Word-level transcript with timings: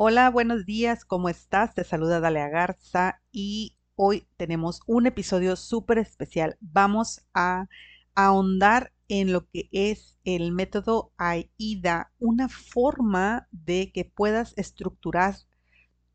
Hola, 0.00 0.30
buenos 0.30 0.64
días, 0.64 1.04
¿cómo 1.04 1.28
estás? 1.28 1.74
Te 1.74 1.82
saluda 1.82 2.20
Dalia 2.20 2.48
Garza 2.48 3.20
y 3.32 3.76
hoy 3.96 4.28
tenemos 4.36 4.80
un 4.86 5.08
episodio 5.08 5.56
súper 5.56 5.98
especial. 5.98 6.56
Vamos 6.60 7.26
a 7.34 7.66
ahondar 8.14 8.92
en 9.08 9.32
lo 9.32 9.48
que 9.48 9.68
es 9.72 10.16
el 10.22 10.52
método 10.52 11.12
AIDA, 11.16 12.12
una 12.20 12.48
forma 12.48 13.48
de 13.50 13.90
que 13.92 14.04
puedas 14.04 14.54
estructurar 14.56 15.34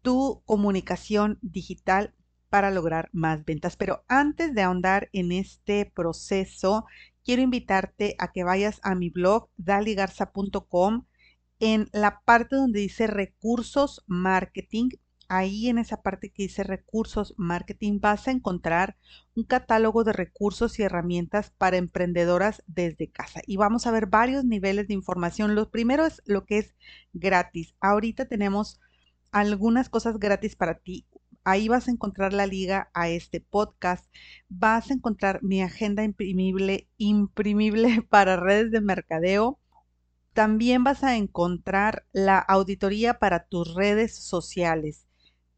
tu 0.02 0.44
comunicación 0.46 1.38
digital 1.42 2.16
para 2.50 2.72
lograr 2.72 3.10
más 3.12 3.44
ventas. 3.44 3.76
Pero 3.76 4.06
antes 4.08 4.56
de 4.56 4.62
ahondar 4.62 5.10
en 5.12 5.34
este 5.34 5.92
proceso, 5.94 6.86
quiero 7.22 7.42
invitarte 7.42 8.16
a 8.18 8.32
que 8.32 8.46
vayas 8.46 8.80
a 8.82 8.96
mi 8.96 9.10
blog 9.10 9.50
daligarza.com 9.58 11.06
en 11.64 11.88
la 11.94 12.20
parte 12.26 12.58
donde 12.58 12.82
dice 12.82 13.08
recursos 13.08 14.04
marketing. 14.06 14.90
Ahí 15.30 15.70
en 15.70 15.78
esa 15.78 16.02
parte 16.02 16.30
que 16.30 16.44
dice 16.44 16.64
recursos 16.64 17.34
marketing 17.38 18.02
vas 18.02 18.28
a 18.28 18.32
encontrar 18.32 18.98
un 19.34 19.46
catálogo 19.46 20.04
de 20.04 20.12
recursos 20.12 20.78
y 20.78 20.84
herramientas 20.84 21.52
para 21.58 21.78
emprendedoras 21.78 22.64
desde 22.68 23.10
casa. 23.10 23.40
Y 23.48 23.56
vamos 23.56 23.88
a 23.88 23.92
ver 23.92 24.08
varios 24.08 24.44
niveles 24.44 24.90
de 24.90 24.94
información. 24.94 25.56
Lo 25.56 25.72
primero 25.72 26.06
es 26.06 26.22
lo 26.26 26.46
que 26.46 26.58
es 26.58 26.76
gratis. 27.14 27.76
Ahorita 27.80 28.26
tenemos 28.26 28.82
algunas 29.32 29.88
cosas 29.88 30.20
gratis 30.20 30.58
para 30.58 30.80
ti. 30.80 31.08
Ahí 31.46 31.70
vas 31.70 31.88
a 31.88 31.92
encontrar 31.92 32.34
la 32.34 32.46
liga 32.46 32.90
a 32.94 33.08
este 33.08 33.40
podcast. 33.40 34.06
Vas 34.50 34.92
a 34.92 34.96
encontrar 34.96 35.42
mi 35.44 35.62
agenda 35.62 36.04
imprimible, 36.04 36.90
imprimible 36.98 38.02
para 38.10 38.36
redes 38.36 38.70
de 38.72 38.82
mercadeo. 38.82 39.62
También 40.34 40.84
vas 40.84 41.04
a 41.04 41.16
encontrar 41.16 42.06
la 42.12 42.40
auditoría 42.40 43.20
para 43.20 43.46
tus 43.46 43.76
redes 43.76 44.16
sociales 44.16 45.06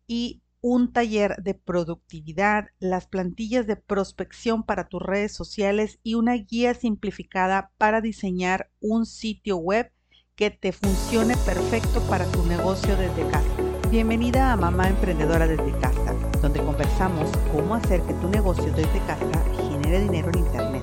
y 0.05 0.41
un 0.59 0.91
taller 0.91 1.37
de 1.41 1.53
productividad, 1.53 2.67
las 2.79 3.07
plantillas 3.07 3.67
de 3.67 3.77
prospección 3.77 4.63
para 4.63 4.89
tus 4.89 5.01
redes 5.01 5.31
sociales 5.31 5.99
y 6.03 6.15
una 6.15 6.33
guía 6.33 6.73
simplificada 6.73 7.71
para 7.77 8.01
diseñar 8.01 8.69
un 8.81 9.05
sitio 9.05 9.57
web 9.57 9.91
que 10.35 10.49
te 10.51 10.73
funcione 10.73 11.37
perfecto 11.45 12.01
para 12.09 12.25
tu 12.25 12.43
negocio 12.45 12.97
desde 12.97 13.29
casa. 13.29 13.47
Bienvenida 13.89 14.51
a 14.51 14.57
Mamá 14.57 14.89
Emprendedora 14.89 15.47
desde 15.47 15.71
casa, 15.79 16.13
donde 16.41 16.59
conversamos 16.59 17.31
cómo 17.53 17.75
hacer 17.75 18.01
que 18.01 18.13
tu 18.15 18.27
negocio 18.27 18.73
desde 18.73 18.99
casa 19.05 19.53
genere 19.69 20.01
dinero 20.01 20.29
en 20.33 20.39
Internet 20.39 20.74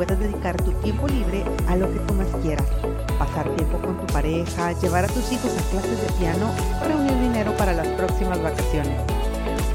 puedas 0.00 0.18
dedicar 0.18 0.56
tu 0.62 0.72
tiempo 0.80 1.06
libre 1.06 1.44
a 1.68 1.76
lo 1.76 1.92
que 1.92 1.98
tú 1.98 2.14
más 2.14 2.28
quieras. 2.42 2.64
Pasar 3.18 3.46
tiempo 3.56 3.76
con 3.82 4.00
tu 4.00 4.06
pareja, 4.10 4.72
llevar 4.80 5.04
a 5.04 5.08
tus 5.08 5.30
hijos 5.30 5.50
a 5.52 5.70
clases 5.70 6.00
de 6.00 6.10
piano 6.18 6.50
reunir 6.88 7.20
dinero 7.20 7.54
para 7.58 7.74
las 7.74 7.86
próximas 7.88 8.42
vacaciones. 8.42 8.98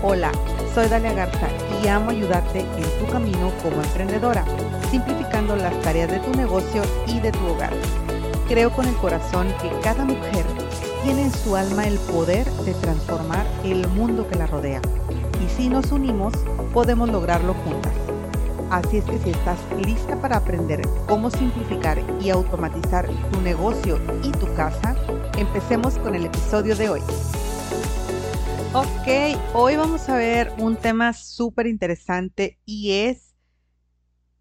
Hola, 0.02 0.32
soy 0.74 0.88
Dalia 0.88 1.14
Garza 1.14 1.48
y 1.80 1.88
amo 1.88 2.10
ayudarte 2.10 2.62
en 2.62 3.06
tu 3.06 3.12
camino 3.12 3.52
como 3.62 3.84
emprendedora, 3.84 4.44
simplificando 4.90 5.56
las 5.56 5.80
tareas 5.82 6.10
de 6.10 6.18
tu 6.18 6.32
negocio 6.32 6.82
y 7.06 7.20
de 7.20 7.32
tu 7.32 7.46
hogar. 7.46 7.74
Creo 8.48 8.72
con 8.72 8.88
el 8.88 8.96
corazón 8.96 9.46
que 9.62 9.70
cada 9.84 10.06
mujer 10.06 10.48
tiene 11.04 11.26
en 11.26 11.32
su 11.32 11.56
alma 11.56 11.86
el 11.86 12.00
poder 12.00 12.50
de 12.50 12.74
transformar 12.74 13.46
el 13.64 13.88
mundo 13.90 14.28
que 14.28 14.40
la 14.40 14.48
rodea. 14.48 14.82
Y 15.46 15.48
si 15.56 15.70
nos 15.70 15.92
unimos, 15.92 16.34
podemos 16.74 17.10
lograrlo 17.10 17.54
juntas. 17.54 18.05
Así 18.70 18.98
es 18.98 19.06
que 19.06 19.20
si 19.20 19.30
estás 19.30 19.60
lista 19.86 20.20
para 20.20 20.38
aprender 20.38 20.82
cómo 21.08 21.30
simplificar 21.30 22.02
y 22.20 22.30
automatizar 22.30 23.08
tu 23.32 23.42
negocio 23.42 24.00
y 24.24 24.32
tu 24.32 24.54
casa, 24.56 24.96
empecemos 25.38 25.98
con 26.00 26.16
el 26.16 26.26
episodio 26.26 26.76
de 26.76 26.90
hoy. 26.90 27.02
Ok, 28.74 29.40
hoy 29.54 29.78
vamos 29.78 30.10
a 30.10 30.18
ver 30.18 30.52
un 30.58 30.76
tema 30.76 31.14
súper 31.14 31.68
interesante 31.68 32.60
y 32.66 32.92
es 32.92 33.25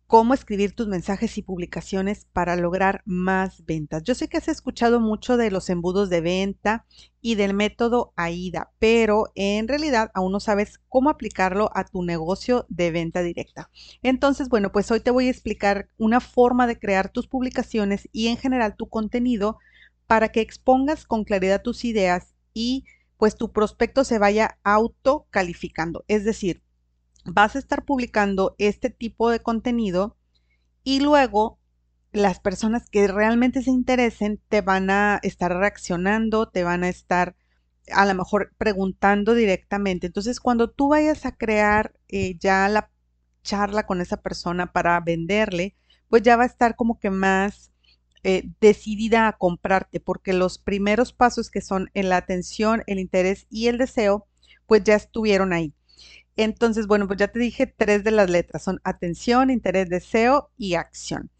cómo 0.07 0.35
escribir 0.35 0.75
tus 0.75 0.87
mensajes 0.87 1.39
y 1.39 1.43
publicaciones 1.43 2.27
para 2.33 2.57
lograr 2.57 3.03
más 3.07 3.65
ventas. 3.65 4.03
Yo 4.03 4.15
sé 4.15 4.29
que 4.29 4.37
has 4.37 4.49
escuchado 4.49 5.01
mucho 5.01 5.37
de 5.37 5.51
los 5.51 5.71
embudos 5.71 6.11
de 6.11 6.21
venta 6.21 6.85
y 7.21 7.37
del 7.37 7.55
método 7.55 8.13
AIDA, 8.17 8.71
pero 8.79 9.33
en 9.35 9.67
realidad 9.67 10.11
aún 10.15 10.33
no 10.33 10.41
sabes 10.41 10.81
cómo 10.89 11.09
aplicarlo 11.09 11.71
a 11.75 11.85
tu 11.85 12.03
negocio 12.03 12.67
de 12.69 12.91
venta 12.91 13.23
directa. 13.23 13.71
Entonces, 14.03 14.49
bueno, 14.49 14.73
pues 14.73 14.91
hoy 14.91 15.01
te 15.01 15.11
voy 15.11 15.29
a 15.29 15.31
explicar 15.31 15.89
una 15.97 16.21
forma 16.21 16.67
de 16.67 16.79
crear 16.79 17.09
tus 17.09 17.27
publicaciones 17.27 18.09
y 18.13 18.29
en 18.29 18.37
general 18.37 18.77
tu 18.77 18.89
contenido 18.89 19.59
para 20.07 20.29
que 20.29 20.43
expongas 20.43 21.07
con 21.07 21.25
claridad 21.25 21.63
tus 21.63 21.85
ideas 21.85 22.35
y 22.53 22.85
pues 23.17 23.37
tu 23.37 23.53
prospecto 23.53 24.05
se 24.05 24.19
vaya 24.19 24.59
autocalificando. 24.65 26.05
Es 26.09 26.25
decir, 26.25 26.63
vas 27.25 27.57
a 27.57 27.59
estar 27.59 27.85
publicando 27.85 28.55
este 28.59 28.91
tipo 28.91 29.31
de 29.31 29.41
contenido 29.41 30.17
y 30.83 31.01
luego 31.01 31.59
las 32.13 32.41
personas 32.41 32.89
que 32.91 33.09
realmente 33.09 33.63
se 33.63 33.71
interesen 33.71 34.41
te 34.49 34.61
van 34.61 34.91
a 34.91 35.19
estar 35.23 35.53
reaccionando, 35.53 36.49
te 36.49 36.63
van 36.63 36.85
a 36.85 36.89
estar 36.89 37.37
a 37.93 38.07
lo 38.07 38.15
mejor 38.15 38.53
preguntando 38.57 39.35
directamente. 39.35 40.07
Entonces, 40.07 40.41
cuando 40.41 40.71
tú 40.71 40.89
vayas 40.89 41.27
a 41.27 41.37
crear 41.37 41.95
eh, 42.09 42.37
ya 42.39 42.69
la 42.69 42.91
charla 43.43 43.87
con 43.87 44.01
esa 44.01 44.19
persona 44.23 44.73
para 44.73 44.99
venderle, 45.01 45.77
pues 46.09 46.23
ya 46.23 46.37
va 46.37 46.45
a 46.45 46.47
estar 46.47 46.77
como 46.77 46.99
que 46.99 47.11
más 47.11 47.73
eh, 48.23 48.45
decidida 48.61 49.29
a 49.29 49.37
comprarte, 49.37 50.01
porque 50.01 50.33
los 50.33 50.59
primeros 50.59 51.13
pasos 51.13 51.51
que 51.51 51.61
son 51.61 51.91
en 51.95 52.09
la 52.09 52.17
atención, 52.17 52.83
el 52.87 52.99
interés 52.99 53.47
y 53.51 53.67
el 53.69 53.77
deseo, 53.79 54.27
pues 54.67 54.83
ya 54.85 54.95
estuvieron 54.95 55.53
ahí. 55.53 55.75
Entonces, 56.37 56.87
bueno, 56.87 57.07
pues 57.07 57.19
ya 57.19 57.29
te 57.29 57.39
dije 57.39 57.67
tres 57.67 58.05
de 58.05 58.11
las 58.11 58.29
letras, 58.29 58.63
son 58.63 58.81
atención, 58.85 59.51
interés, 59.51 59.89
deseo 59.89 60.51
y 60.57 60.75
acción. 60.75 61.31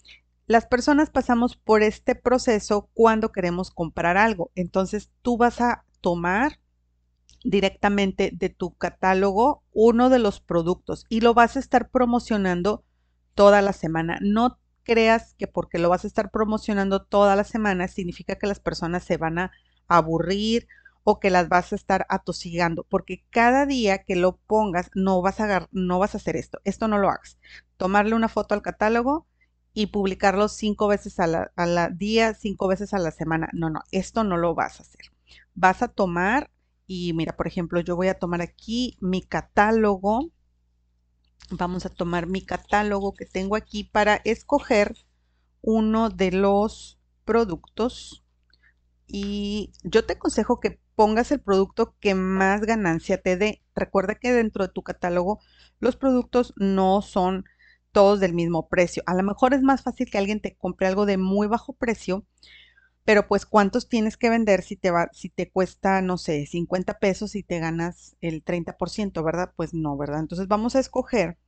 Las 0.47 0.67
personas 0.67 1.11
pasamos 1.11 1.57
por 1.57 1.83
este 1.83 2.15
proceso 2.15 2.91
cuando 2.93 3.33
queremos 3.33 3.71
comprar 3.71 4.17
algo. 4.17 4.51
Entonces, 4.55 5.11
tú 5.23 5.37
vas 5.37 5.61
a 5.61 5.85
tomar 6.01 6.61
directamente 7.45 8.31
de 8.33 8.49
tu 8.51 8.75
catálogo 8.75 9.63
uno 9.73 10.11
de 10.11 10.19
los 10.19 10.41
productos 10.41 11.07
y 11.09 11.21
lo 11.21 11.35
vas 11.35 11.57
a 11.57 11.61
estar 11.61 11.91
promocionando 11.91 12.85
toda 13.35 13.63
la 13.63 13.73
semana. 13.73 14.19
No 14.21 14.59
creas 14.83 15.35
que 15.35 15.47
porque 15.47 15.79
lo 15.79 15.89
vas 15.89 16.05
a 16.05 16.07
estar 16.07 16.31
promocionando 16.31 17.03
toda 17.03 17.37
la 17.37 17.45
semana 17.45 17.89
significa 17.89 18.37
que 18.37 18.47
las 18.47 18.61
personas 18.61 19.05
se 19.05 19.17
van 19.17 19.39
a 19.39 19.51
aburrir 19.89 20.69
o 21.05 21.21
que 21.21 21.31
las 21.31 21.49
vas 21.49 21.73
a 21.73 21.77
estar 21.77 22.07
atosigando, 22.09 22.85
porque 22.85 23.25
cada 23.31 23.67
día 23.67 24.05
que 24.05 24.17
lo 24.17 24.39
pongas 24.39 24.91
no 24.95 25.21
vas 25.21 25.39
a, 25.39 25.69
no 25.71 25.99
vas 25.99 26.15
a 26.15 26.19
hacer 26.19 26.35
esto. 26.37 26.61
Esto 26.65 26.89
no 26.89 26.99
lo 26.99 27.11
hagas. 27.11 27.39
Tomarle 27.77 28.15
una 28.15 28.29
foto 28.29 28.55
al 28.55 28.63
catálogo 28.63 29.27
y 29.75 29.89
publicarlo 29.89 30.49
cinco 30.49 30.89
veces 30.89 31.21
a 31.21 31.27
la, 31.27 31.91
día, 31.91 32.33
cinco 32.33 32.69
veces 32.69 32.95
a 32.95 32.99
la 32.99 33.11
semana. 33.11 33.51
No, 33.53 33.69
no, 33.69 33.81
esto 33.93 34.25
no 34.25 34.39
lo 34.39 34.55
vas 34.55 34.81
a 34.81 34.83
hacer. 34.85 35.13
Vas 35.55 35.83
a 35.83 35.89
tomar 35.89 36.51
y 36.87 37.13
mira, 37.13 37.37
por 37.37 37.47
ejemplo, 37.47 37.81
yo 37.81 37.97
voy 37.97 38.09
a 38.09 38.19
tomar 38.19 38.41
aquí 38.41 38.97
mi 39.01 39.21
catálogo. 39.21 40.31
Vamos 41.51 41.85
a 41.85 41.91
tomar 41.91 42.27
mi 42.27 42.41
catálogo 42.47 43.13
que 43.13 43.27
tengo 43.27 43.57
aquí 43.57 43.85
para 43.85 44.23
escoger 44.25 44.97
uno 45.61 46.09
de 46.09 46.33
los 46.33 46.99
productos. 47.27 48.25
Y 49.07 49.73
yo 49.83 50.07
te 50.07 50.15
aconsejo 50.15 50.61
que 50.61 50.81
pongas 50.95 51.33
el 51.33 51.41
producto 51.41 51.97
que 52.01 52.15
más 52.15 52.63
ganancia 52.63 53.21
te 53.21 53.37
dé. 53.37 53.63
Recuerda 53.75 54.15
que 54.17 54.33
dentro 54.33 54.67
de 54.67 54.73
tu 54.73 54.83
catálogo 54.83 55.41
los 55.81 55.97
productos 55.97 56.55
no 56.57 57.03
son 57.03 57.45
todos 57.93 58.21
del 58.21 58.35
mismo 58.35 58.69
precio. 58.69 59.03
A 59.07 59.15
lo 59.15 59.23
mejor 59.23 59.55
es 59.55 59.63
más 59.63 59.83
fácil 59.83 60.11
que 60.11 60.19
alguien 60.19 60.41
te 60.41 60.57
compre 60.57 60.87
algo 60.87 61.07
de 61.07 61.17
muy 61.17 61.47
bajo 61.47 61.73
precio, 61.75 62.27
pero 63.05 63.29
pues 63.29 63.47
cuántos 63.47 63.89
tienes 63.89 64.17
que 64.17 64.31
vender 64.31 64.63
si 64.63 64.77
te 64.77 64.91
va, 64.91 65.09
si 65.13 65.29
te 65.31 65.51
cuesta, 65.51 66.03
no 66.03 66.19
sé, 66.19 66.47
50 66.47 66.99
pesos 66.99 67.37
y 67.37 67.43
te 67.43 67.59
ganas 67.61 68.17
el 68.21 68.43
30%, 68.43 69.23
¿verdad? 69.23 69.53
Pues 69.57 69.75
no, 69.75 69.97
¿verdad? 69.97 70.21
Entonces 70.21 70.49
vamos 70.49 70.77
a 70.77 70.81
escoger 70.81 71.39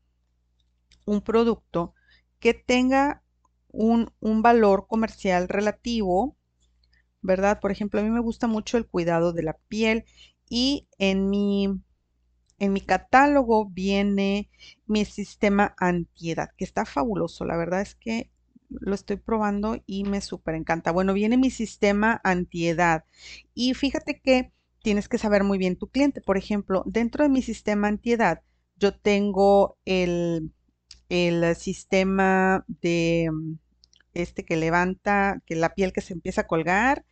un 1.07 1.23
producto 1.23 1.95
que 2.39 2.53
tenga 2.55 3.23
un, 3.69 4.13
un 4.21 4.43
valor 4.43 4.87
comercial 4.87 5.49
relativo 5.49 6.37
¿verdad? 7.27 7.61
Por 7.61 7.71
ejemplo, 7.73 8.01
a 8.01 8.03
mí 8.05 8.11
me 8.11 8.21
gusta 8.21 8.47
mucho 8.47 8.79
el 8.79 8.87
cuidado 8.87 9.33
de 9.33 9.43
la 9.43 9.55
piel 9.69 10.05
y 10.49 10.89
en 10.99 11.31
mi, 11.31 11.69
en 12.59 12.73
mi 12.73 12.81
catálogo 12.81 13.67
viene 13.69 14.51
mi 14.87 15.05
sistema 15.05 15.75
antiedad, 15.79 16.51
que 16.57 16.65
está 16.65 16.85
fabuloso. 16.87 17.45
La 17.45 17.57
verdad 17.57 17.83
es 17.83 17.95
que 17.95 18.31
lo 18.71 18.95
estoy 18.95 19.17
probando 19.17 19.79
y 19.87 20.05
me 20.05 20.21
súper 20.21 20.55
encanta. 20.55 20.91
Bueno, 20.93 21.13
viene 21.15 21.37
mi 21.37 21.51
sistema 21.51 22.21
antiedad 22.25 23.05
y 23.55 23.75
fíjate 23.75 24.21
que 24.21 24.53
tienes 24.83 25.09
que 25.09 25.19
saber 25.19 25.45
muy 25.45 25.59
bien 25.59 25.77
tu 25.77 25.89
cliente. 25.89 26.21
Por 26.21 26.37
ejemplo, 26.39 26.83
dentro 26.87 27.25
de 27.25 27.31
mi 27.31 27.43
sistema 27.43 27.89
antiedad, 27.89 28.43
yo 28.77 28.95
tengo 28.99 29.79
el, 29.85 30.53
el 31.09 31.57
sistema 31.57 32.65
de 32.69 33.31
este 34.23 34.45
que 34.45 34.57
levanta, 34.57 35.43
que 35.47 35.57
la 35.57 35.75
piel 35.75 35.93
que 35.93 36.01
se 36.01 36.15
empieza 36.15 36.43
a 36.43 36.47
colgar. 36.47 37.05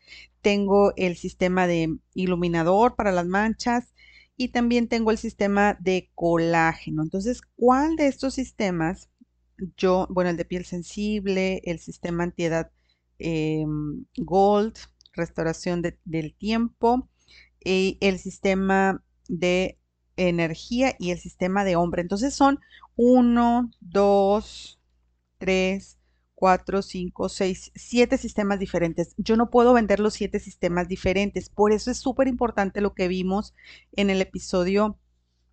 Tengo 0.42 0.92
el 0.96 1.16
sistema 1.16 1.66
de 1.66 1.96
iluminador 2.14 2.96
para 2.96 3.12
las 3.12 3.26
manchas 3.26 3.94
y 4.36 4.48
también 4.48 4.88
tengo 4.88 5.10
el 5.10 5.18
sistema 5.18 5.76
de 5.80 6.10
colágeno. 6.14 7.02
Entonces, 7.02 7.40
¿cuál 7.56 7.96
de 7.96 8.08
estos 8.08 8.34
sistemas? 8.34 9.10
Yo, 9.76 10.06
bueno, 10.10 10.30
el 10.30 10.36
de 10.36 10.44
piel 10.44 10.64
sensible, 10.64 11.62
el 11.64 11.78
sistema 11.78 12.24
antiedad 12.24 12.70
em, 13.18 14.04
Gold, 14.16 14.74
restauración 15.12 15.82
del 16.04 16.34
tiempo, 16.34 17.08
y 17.64 17.98
el 18.00 18.18
sistema 18.18 19.02
de 19.28 19.78
energía 20.16 20.94
y 20.98 21.10
el 21.10 21.18
sistema 21.18 21.64
de 21.64 21.76
hombre. 21.76 22.02
Entonces 22.02 22.34
son 22.34 22.60
1, 22.96 23.70
2, 23.80 24.80
3, 25.38 25.98
4, 26.44 26.82
5, 26.82 27.30
6, 27.30 27.72
7 27.74 28.18
sistemas 28.18 28.58
diferentes. 28.58 29.14
Yo 29.16 29.34
no 29.34 29.48
puedo 29.48 29.72
vender 29.72 29.98
los 29.98 30.12
7 30.12 30.38
sistemas 30.38 30.88
diferentes. 30.88 31.48
Por 31.48 31.72
eso 31.72 31.90
es 31.90 31.96
súper 31.96 32.28
importante 32.28 32.82
lo 32.82 32.92
que 32.92 33.08
vimos 33.08 33.54
en 33.92 34.10
el 34.10 34.20
episodio 34.20 34.98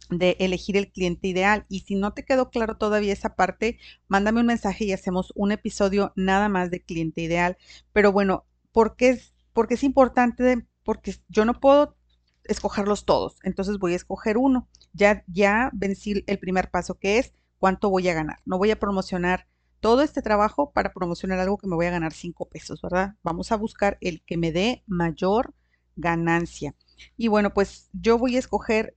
de 0.10 0.36
elegir 0.42 0.76
el 0.76 0.92
cliente 0.92 1.30
ideal. 1.30 1.66
Y 1.70 1.86
si 1.88 1.96
no 1.96 2.12
te 2.14 2.26
quedó 2.26 2.50
claro 2.50 2.76
todavía 2.76 3.14
esa 3.14 3.38
parte, 3.38 3.80
mándame 4.10 4.42
un 4.42 4.48
mensaje 4.48 4.84
y 4.84 4.92
hacemos 4.92 5.32
un 5.34 5.54
episodio 5.54 6.12
nada 6.18 6.50
más 6.50 6.72
de 6.72 6.82
cliente 6.82 7.22
ideal. 7.22 7.56
Pero 7.94 8.12
bueno, 8.12 8.46
¿por 8.74 8.98
qué 8.98 9.12
es, 9.12 9.34
porque 9.54 9.76
es 9.76 9.84
importante? 9.84 10.68
Porque 10.84 11.16
yo 11.30 11.46
no 11.46 11.62
puedo 11.62 11.96
escogerlos 12.44 13.06
todos. 13.06 13.38
Entonces 13.44 13.80
voy 13.80 13.94
a 13.94 13.96
escoger 13.96 14.38
uno. 14.38 14.68
Ya, 14.92 15.24
ya 15.28 15.72
vencí 15.72 16.26
el 16.28 16.38
primer 16.38 16.70
paso 16.70 16.96
que 16.96 17.18
es 17.18 17.32
cuánto 17.60 17.90
voy 17.90 18.10
a 18.10 18.14
ganar. 18.14 18.40
No 18.44 18.58
voy 18.58 18.72
a 18.72 18.80
promocionar 18.80 19.48
todo 19.82 20.04
este 20.04 20.22
trabajo 20.22 20.72
para 20.72 20.94
promocionar 20.94 21.40
algo 21.40 21.58
que 21.58 21.68
me 21.68 21.76
voy 21.76 21.88
a 21.88 21.92
ganar 21.92 22.14
cinco 22.14 22.48
pesos, 22.48 22.82
¿verdad? 22.82 23.16
Vamos 23.24 23.52
a 23.52 23.58
buscar 23.58 23.98
el 24.00 24.22
que 24.22 24.38
me 24.38 24.52
dé 24.52 24.84
mayor 24.88 25.54
ganancia. 25.96 26.76
Y 27.18 27.28
bueno, 27.28 27.54
pues 27.54 27.90
yo 27.92 28.18
voy 28.18 28.36
a 28.36 28.40
escoger 28.40 28.96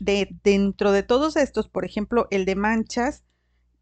de 0.00 0.36
dentro 0.42 0.92
de 0.92 1.02
todos 1.02 1.36
estos, 1.36 1.68
por 1.68 1.84
ejemplo, 1.84 2.26
el 2.30 2.46
de 2.46 2.56
manchas. 2.56 3.22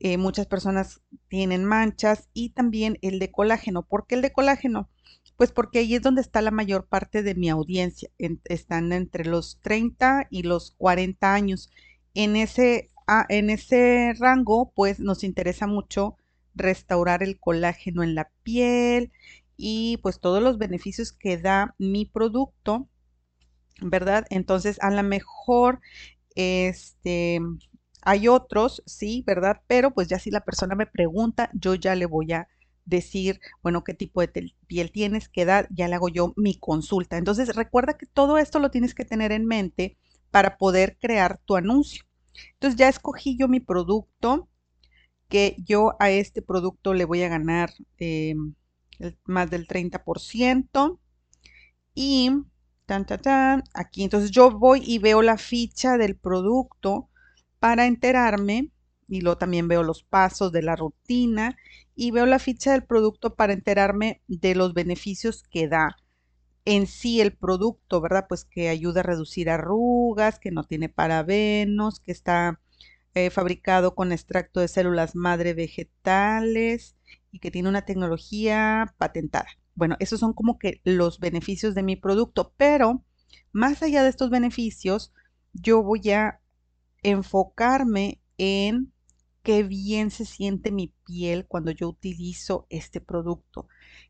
Eh, 0.01 0.19
muchas 0.19 0.47
personas 0.47 1.01
tienen 1.29 1.65
manchas 1.65 2.29
y 2.35 2.51
también 2.51 2.99
el 3.03 3.21
de 3.21 3.31
colágeno. 3.31 3.85
¿Por 3.85 4.09
qué 4.09 4.17
el 4.17 4.23
de 4.23 4.33
colágeno? 4.33 4.91
Pues 5.37 5.53
porque 5.53 5.79
ahí 5.79 5.95
es 5.95 6.03
donde 6.03 6.21
está 6.23 6.43
la 6.43 6.51
mayor 6.51 6.87
parte 6.89 7.23
de 7.23 7.37
mi 7.37 7.51
audiencia. 7.51 8.11
están 8.19 8.93
entre 8.93 9.25
los 9.25 9.61
30 9.61 10.27
y 10.29 10.43
los 10.43 10.73
40 10.73 11.33
años. 11.33 11.71
En 12.15 12.35
ese, 12.35 12.91
ah, 13.07 13.27
en 13.29 13.49
ese 13.49 14.13
rango, 14.19 14.73
pues 14.75 14.99
nos 14.99 15.23
interesa 15.23 15.69
mucho 15.69 16.17
restaurar 16.55 17.23
el 17.23 17.39
colágeno 17.41 18.03
en 18.03 18.15
la 18.15 18.31
piel 18.43 19.13
y 19.57 19.99
pues 20.03 20.21
todos 20.21 20.43
los 20.43 20.59
beneficios 20.59 21.13
que 21.13 21.39
da 21.39 21.75
mi 21.79 22.07
producto, 22.07 22.89
¿verdad? 23.81 24.27
Entonces, 24.31 24.79
a 24.83 24.91
lo 24.91 25.03
mejor, 25.03 25.81
este, 26.35 27.41
hay 28.03 28.29
otros, 28.29 28.83
sí, 28.87 29.23
¿verdad? 29.27 29.63
Pero 29.67 29.93
pues 29.95 30.09
ya 30.09 30.19
si 30.19 30.31
la 30.31 30.45
persona 30.45 30.75
me 30.75 30.87
pregunta, 30.87 31.51
yo 31.55 31.75
ya 31.75 31.95
le 31.95 32.07
voy 32.07 32.33
a 32.33 32.49
decir, 32.85 33.41
bueno, 33.63 33.85
qué 33.85 33.95
tipo 33.95 34.21
de 34.21 34.53
piel 34.67 34.93
tienes, 34.93 35.29
qué 35.29 35.43
edad, 35.43 35.67
ya 35.71 35.89
le 35.89 35.95
hago 35.97 36.09
yo 36.09 36.33
mi 36.37 36.57
consulta. 36.57 37.17
Entonces, 37.19 37.55
recuerda 37.57 37.97
que 37.97 38.07
todo 38.07 38.39
esto 38.39 38.59
lo 38.59 38.71
tienes 38.71 38.95
que 38.95 39.05
tener 39.05 39.33
en 39.33 39.47
mente 39.47 39.97
para 40.31 40.59
poder 40.59 40.99
crear 41.01 41.41
tu 41.45 41.57
anuncio. 41.57 42.05
Entonces, 42.55 42.79
ya 42.79 42.89
escogí 42.89 43.37
yo 43.39 43.49
mi 43.49 43.61
producto, 43.61 44.49
que 45.33 45.57
yo 45.65 45.97
a 45.99 46.11
este 46.11 46.43
producto 46.43 46.93
le 46.93 47.07
voy 47.07 47.23
a 47.23 47.29
ganar 47.31 47.73
eh, 47.97 48.35
más 49.25 49.51
del 49.51 49.67
30%. 49.67 51.01
Y, 51.95 52.31
tan, 52.85 53.07
tan, 53.07 53.23
tan, 53.23 53.65
aquí, 53.73 54.05
entonces 54.05 54.31
yo 54.31 54.51
voy 54.51 54.83
y 54.85 54.99
veo 54.99 55.23
la 55.23 55.39
ficha 55.39 55.97
del 55.97 56.17
producto 56.17 57.09
para 57.61 57.87
enterarme 57.87 58.73
y 59.09 59.23
luego 59.23 59.39
también 59.39 59.69
veo 59.69 59.83
los 59.83 60.03
pasos 60.03 60.53
de 60.53 60.61
la 60.61 60.77
rutina 60.77 61.57
y 61.95 62.11
veo 62.11 62.27
la 62.27 62.39
ficha 62.39 62.73
del 62.73 62.85
producto 62.85 63.35
para 63.35 63.55
enterarme 63.55 64.21
de 64.29 64.55
los 64.55 64.75
beneficios 64.75 65.45
que 65.51 65.67
da 65.67 65.97
en 66.67 66.87
sí 66.87 67.23
el 67.23 67.35
producto, 67.35 68.03
¿verdad? 68.03 68.27
Pues 68.29 68.45
que 68.45 68.69
ayuda 68.69 69.01
a 69.01 69.05
reducir 69.05 69.49
arrugas, 69.49 70.39
que 70.39 70.51
no 70.51 70.65
tiene 70.65 70.91
parabenos, 70.91 72.01
que 72.01 72.13
está 72.13 72.61
eh, 73.15 73.31
fabricado 73.31 73.95
con 73.95 74.13
extracto 74.13 74.61
de 74.61 74.69
células 74.69 75.15
madre 75.15 75.55
vegetales 75.55 76.97
y 77.31 77.39
que 77.39 77.51
tiene 77.51 77.69
una 77.69 77.85
tecnología 77.85 78.95
patentada. 78.99 79.49
Bueno, 79.75 79.97
esos 80.01 80.21
son 80.21 80.33
como 80.33 80.59
que 80.59 80.81
los 80.85 81.19
beneficios 81.19 81.75
de 81.75 81.83
mi 81.83 81.97
producto, 81.97 82.53
pero 82.57 83.05
más 83.53 83.83
allá 83.83 84.03
de 84.03 84.11
estos 84.11 84.31
beneficios, 84.31 85.13
yo 85.53 85.83
voy 85.83 86.11
a 86.11 86.41
enfocarme 87.03 88.21
en 88.39 88.92
qué 89.43 89.63
bien 89.63 90.11
se 90.11 90.25
siente 90.25 90.71
mi 90.73 90.93
piel 91.07 91.47
cuando 91.47 91.71
yo 91.73 91.89
utilizo 91.89 92.67
este 92.71 93.01
producto, 93.01 93.69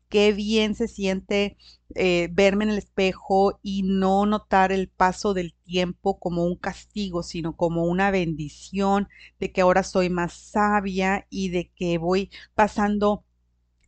qué 0.09 0.31
bien 0.33 0.75
se 0.75 0.87
siente 0.87 1.57
eh, 1.95 2.29
verme 2.31 2.65
en 2.65 2.71
el 2.71 2.77
espejo 2.77 3.59
y 3.63 3.83
no 3.83 4.25
notar 4.25 4.71
el 4.71 4.89
paso 4.89 5.33
del 5.33 5.53
tiempo 5.65 6.19
como 6.19 6.45
un 6.45 6.55
castigo, 6.57 7.23
sino 7.23 7.55
como 7.55 7.85
una 7.85 8.11
bendición 8.11 9.07
de 9.39 9.51
que 9.51 9.61
ahora 9.61 9.83
soy 9.83 10.09
más 10.09 10.33
sabia 10.33 11.25
y 11.29 11.49
de 11.49 11.71
que 11.75 11.97
voy 11.97 12.29
pasando 12.55 13.25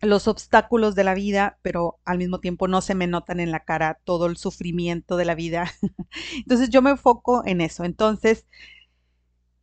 los 0.01 0.27
obstáculos 0.27 0.93
de 0.95 1.03
la 1.03 1.13
vida, 1.15 1.57
pero 1.61 1.99
al 2.05 2.17
mismo 2.19 2.39
tiempo 2.39 2.67
no 2.67 2.81
se 2.81 2.95
me 2.95 3.07
notan 3.07 3.39
en 3.39 3.51
la 3.51 3.63
cara 3.63 3.99
todo 4.03 4.27
el 4.27 4.37
sufrimiento 4.37 5.17
de 5.17 5.25
la 5.25 5.35
vida. 5.35 5.71
Entonces 6.37 6.69
yo 6.69 6.81
me 6.81 6.91
enfoco 6.91 7.43
en 7.45 7.61
eso. 7.61 7.83
Entonces, 7.85 8.45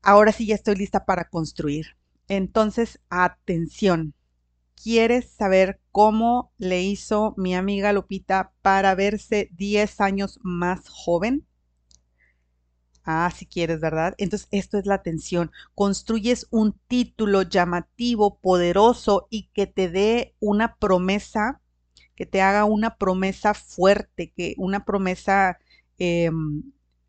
ahora 0.02 0.32
sí 0.32 0.46
ya 0.46 0.54
estoy 0.54 0.76
lista 0.76 1.04
para 1.04 1.28
construir. 1.28 1.96
Entonces, 2.28 3.00
atención. 3.08 4.14
¿Quieres 4.82 5.31
saber 5.31 5.81
cómo 5.93 6.52
le 6.58 6.82
hizo 6.82 7.34
mi 7.37 7.54
amiga 7.54 7.93
Lupita 7.93 8.52
para 8.62 8.94
verse 8.94 9.49
10 9.52 10.00
años 10.00 10.40
más 10.43 10.88
joven? 10.88 11.46
Ah, 13.04 13.31
si 13.37 13.46
quieres, 13.46 13.81
¿verdad? 13.81 14.14
Entonces, 14.19 14.49
esto 14.52 14.78
es 14.78 14.87
la 14.87 14.94
atención. 14.94 15.50
Construyes 15.75 16.46
un 16.50 16.78
título 16.87 17.43
llamativo, 17.43 18.38
poderoso 18.38 19.26
y 19.31 19.48
que 19.55 19.66
te 19.66 19.88
dé 19.88 20.34
una 20.40 20.76
promesa, 20.76 21.60
que 22.14 22.26
te 22.26 22.40
haga 22.40 22.64
una 22.64 22.96
promesa 22.96 23.55
fuerte, 23.55 24.32
que 24.37 24.55
una 24.58 24.84
promesa 24.84 25.58
eh, 25.98 26.31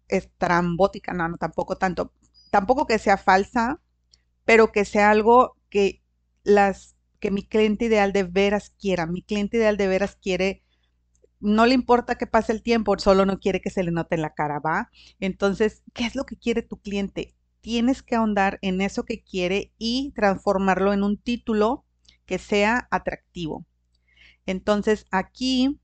estrambótica, 0.08 1.14
no, 1.14 1.30
no, 1.30 1.38
tampoco 1.38 1.78
tanto, 1.78 2.12
tampoco 2.54 2.86
que 2.86 3.00
sea 3.00 3.18
falsa, 3.18 3.82
pero 4.46 4.72
que 4.72 4.86
sea 4.86 5.10
algo 5.10 5.58
que 5.72 6.04
las 6.44 6.96
que 7.20 7.32
mi 7.32 7.42
cliente 7.42 7.86
ideal 7.86 8.14
de 8.14 8.26
veras 8.26 8.70
quiera. 8.80 9.08
Mi 9.08 9.24
cliente 9.24 9.58
ideal 9.58 9.76
de 9.76 9.88
veras 9.88 10.20
quiere, 10.22 10.64
no 11.40 11.66
le 11.66 11.74
importa 11.74 12.14
que 12.14 12.28
pase 12.28 12.52
el 12.52 12.62
tiempo, 12.62 12.96
solo 13.00 13.26
no 13.26 13.40
quiere 13.40 13.60
que 13.60 13.72
se 13.72 13.82
le 13.82 13.90
note 13.90 14.14
en 14.14 14.22
la 14.22 14.36
cara, 14.36 14.60
¿va? 14.60 14.92
Entonces, 15.20 15.82
¿qué 15.96 16.06
es 16.06 16.14
lo 16.14 16.28
que 16.28 16.38
quiere 16.38 16.62
tu 16.62 16.78
cliente? 16.78 17.34
Tienes 17.62 18.04
que 18.04 18.18
ahondar 18.18 18.60
en 18.62 18.82
eso 18.82 19.04
que 19.04 19.24
quiere 19.24 19.74
y 19.80 20.14
transformarlo 20.16 20.94
en 20.94 21.02
un 21.02 21.18
título 21.18 21.86
que 22.28 22.38
sea 22.38 22.88
atractivo. 22.92 23.66
Entonces, 24.46 25.08
aquí 25.10 25.80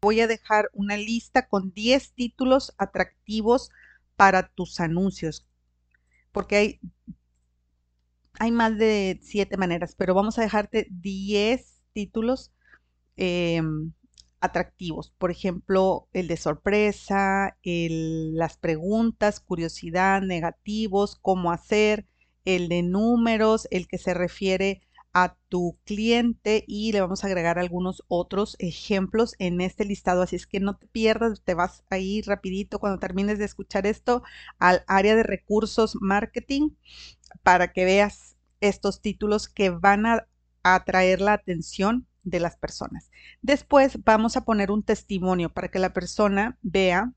voy 0.00 0.22
a 0.22 0.26
dejar 0.26 0.70
una 0.72 0.96
lista 0.96 1.48
con 1.48 1.74
10 1.74 2.14
títulos 2.14 2.72
atractivos 2.78 3.68
para 4.16 4.48
tus 4.48 4.80
anuncios 4.80 5.46
porque 6.34 6.56
hay, 6.56 6.80
hay 8.38 8.50
más 8.50 8.76
de 8.76 9.20
siete 9.22 9.56
maneras, 9.56 9.94
pero 9.96 10.14
vamos 10.14 10.38
a 10.38 10.42
dejarte 10.42 10.88
10 10.90 11.82
títulos 11.92 12.52
em, 13.16 13.92
atractivos. 14.40 15.12
Por 15.18 15.30
ejemplo, 15.30 16.08
el 16.12 16.28
de 16.28 16.36
sorpresa, 16.36 17.56
las 17.62 18.58
preguntas, 18.58 19.40
curiosidad, 19.40 20.22
negativos, 20.22 21.16
cómo 21.22 21.52
hacer, 21.52 22.06
el 22.44 22.68
de 22.68 22.82
números, 22.82 23.68
el 23.70 23.86
que 23.86 23.98
se 23.98 24.12
refiere 24.12 24.82
a 25.14 25.36
tu 25.48 25.78
cliente 25.84 26.64
y 26.66 26.92
le 26.92 27.00
vamos 27.00 27.24
a 27.24 27.28
agregar 27.28 27.58
algunos 27.58 28.02
otros 28.08 28.56
ejemplos 28.58 29.36
en 29.38 29.60
este 29.60 29.84
listado. 29.84 30.22
Así 30.22 30.36
es 30.36 30.46
que 30.46 30.60
no 30.60 30.76
te 30.76 30.86
pierdas, 30.88 31.42
te 31.44 31.54
vas 31.54 31.84
ahí 31.90 32.22
rapidito 32.22 32.80
cuando 32.80 32.98
termines 32.98 33.38
de 33.38 33.46
escuchar 33.46 33.86
esto 33.86 34.22
al 34.58 34.84
área 34.88 35.16
de 35.16 35.22
recursos 35.22 35.96
marketing 36.00 36.70
para 37.42 37.72
que 37.72 37.84
veas 37.84 38.36
estos 38.60 39.00
títulos 39.00 39.48
que 39.48 39.70
van 39.70 40.06
a 40.06 40.26
atraer 40.62 41.20
la 41.20 41.34
atención 41.34 42.06
de 42.22 42.40
las 42.40 42.56
personas. 42.56 43.10
Después 43.42 44.02
vamos 44.04 44.36
a 44.36 44.44
poner 44.44 44.70
un 44.70 44.82
testimonio 44.82 45.52
para 45.52 45.68
que 45.70 45.78
la 45.78 45.92
persona 45.92 46.58
vea 46.62 47.12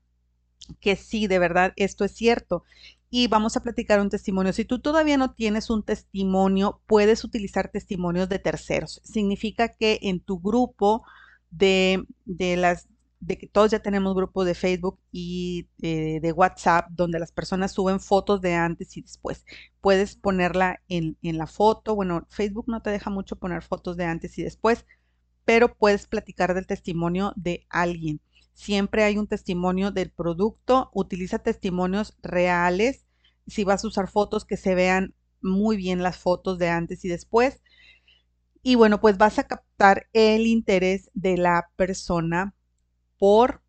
que 0.80 0.96
sí, 0.96 1.26
de 1.26 1.38
verdad, 1.38 1.72
esto 1.76 2.04
es 2.04 2.12
cierto. 2.12 2.64
Y 3.10 3.28
vamos 3.28 3.56
a 3.56 3.62
platicar 3.62 4.00
un 4.00 4.10
testimonio. 4.10 4.52
Si 4.52 4.64
tú 4.64 4.80
todavía 4.80 5.16
no 5.16 5.32
tienes 5.32 5.70
un 5.70 5.82
testimonio, 5.82 6.82
puedes 6.86 7.24
utilizar 7.24 7.70
testimonios 7.70 8.28
de 8.28 8.38
terceros. 8.38 9.00
Significa 9.04 9.68
que 9.68 9.98
en 10.02 10.20
tu 10.20 10.40
grupo 10.40 11.04
de, 11.50 12.06
las 12.26 12.88
de 13.20 13.38
que 13.38 13.46
todos 13.46 13.70
ya 13.70 13.80
tenemos 13.80 14.14
grupos 14.14 14.46
de 14.46 14.54
Facebook 14.54 14.98
y 15.10 15.68
eh, 15.80 16.20
de 16.20 16.32
WhatsApp 16.32 16.90
donde 16.90 17.18
las 17.18 17.32
personas 17.32 17.72
suben 17.72 18.00
fotos 18.00 18.40
de 18.42 18.54
antes 18.54 18.96
y 18.96 19.02
después. 19.02 19.44
Puedes 19.80 20.16
ponerla 20.16 20.80
en, 20.88 21.16
en, 21.22 21.38
la 21.38 21.46
foto. 21.46 21.94
Bueno, 21.94 22.26
Facebook 22.28 22.66
no 22.68 22.82
te 22.82 22.90
deja 22.90 23.10
mucho 23.10 23.36
poner 23.36 23.62
fotos 23.62 23.96
de 23.96 24.04
antes 24.04 24.38
y 24.38 24.42
después, 24.42 24.84
pero 25.46 25.74
puedes 25.74 26.06
platicar 26.06 26.54
del 26.54 26.66
testimonio 26.66 27.32
de 27.36 27.66
alguien. 27.70 28.20
Siempre 28.58 29.04
hay 29.04 29.18
un 29.18 29.28
testimonio 29.28 29.92
del 29.92 30.10
producto. 30.10 30.90
Utiliza 30.92 31.38
testimonios 31.38 32.18
reales. 32.22 33.06
Si 33.46 33.62
vas 33.62 33.84
a 33.84 33.86
usar 33.86 34.10
fotos 34.10 34.44
que 34.44 34.56
se 34.56 34.74
vean 34.74 35.14
muy 35.40 35.76
bien 35.76 36.02
las 36.02 36.18
fotos 36.18 36.58
de 36.58 36.68
antes 36.68 37.04
y 37.04 37.08
después. 37.08 37.62
Y 38.60 38.74
bueno, 38.74 39.00
pues 39.00 39.16
vas 39.16 39.38
a 39.38 39.46
captar 39.46 40.08
el 40.12 40.48
interés 40.48 41.08
de 41.14 41.36
la 41.36 41.70
persona 41.76 42.52
por 43.16 43.62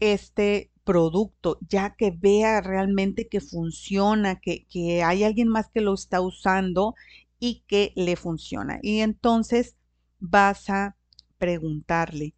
este 0.00 0.72
producto, 0.82 1.58
ya 1.60 1.94
que 1.94 2.10
vea 2.10 2.60
realmente 2.60 3.28
que 3.28 3.40
funciona, 3.40 4.40
que, 4.40 4.66
que 4.66 5.04
hay 5.04 5.22
alguien 5.22 5.46
más 5.46 5.70
que 5.70 5.80
lo 5.80 5.94
está 5.94 6.20
usando 6.20 6.96
y 7.38 7.62
que 7.68 7.92
le 7.94 8.16
funciona. 8.16 8.80
Y 8.82 8.98
entonces 9.02 9.76
vas 10.18 10.68
a 10.68 10.96
preguntarle, 11.38 12.34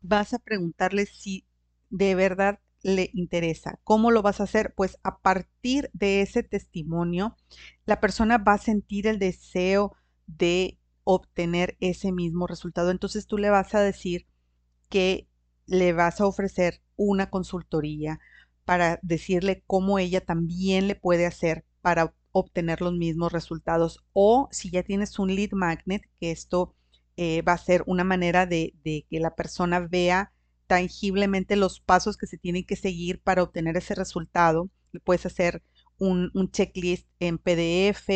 vas 0.00 0.34
a 0.34 0.38
preguntarle 0.38 1.06
si 1.06 1.46
de 1.90 2.14
verdad 2.14 2.60
le 2.82 3.10
interesa. 3.12 3.78
¿Cómo 3.84 4.10
lo 4.10 4.22
vas 4.22 4.40
a 4.40 4.44
hacer? 4.44 4.74
Pues 4.74 4.98
a 5.02 5.18
partir 5.18 5.90
de 5.92 6.22
ese 6.22 6.42
testimonio, 6.42 7.36
la 7.84 8.00
persona 8.00 8.38
va 8.38 8.54
a 8.54 8.58
sentir 8.58 9.06
el 9.06 9.18
deseo 9.18 9.94
de 10.26 10.78
obtener 11.04 11.76
ese 11.80 12.12
mismo 12.12 12.46
resultado. 12.46 12.90
Entonces 12.90 13.26
tú 13.26 13.36
le 13.38 13.50
vas 13.50 13.74
a 13.74 13.80
decir, 13.80 14.26
que 14.90 15.28
le 15.66 15.94
vas 15.94 16.20
a 16.20 16.26
ofrecer 16.26 16.82
una 16.96 17.30
consultoría 17.30 18.20
para 18.66 18.98
decirle 19.02 19.62
cómo 19.66 19.98
ella 19.98 20.20
también 20.20 20.88
le 20.88 20.96
puede 20.96 21.24
hacer 21.24 21.64
para 21.80 22.14
obtener 22.32 22.82
los 22.82 22.92
mismos 22.92 23.32
resultados. 23.32 24.04
O 24.12 24.48
si 24.52 24.70
ya 24.70 24.82
tienes 24.82 25.18
un 25.18 25.34
lead 25.34 25.52
magnet, 25.52 26.02
que 26.20 26.30
esto 26.30 26.74
eh, 27.16 27.42
va 27.42 27.54
a 27.54 27.58
ser 27.58 27.82
una 27.86 28.04
manera 28.04 28.46
de, 28.46 28.74
que 28.84 29.20
la 29.20 29.34
persona 29.34 29.80
vea 29.80 30.32
tangiblemente 30.66 31.56
los 31.56 31.80
pasos 31.80 32.16
que 32.16 32.26
se 32.26 32.38
tienen 32.38 32.64
que 32.64 32.76
seguir 32.76 33.20
para 33.20 33.42
obtener 33.42 33.76
ese 33.76 33.94
resultado. 33.94 34.70
Puedes 35.04 35.26
hacer 35.26 35.62
un, 35.98 36.30
checklist 36.52 37.08
en 37.18 37.38
PDF 37.38 38.06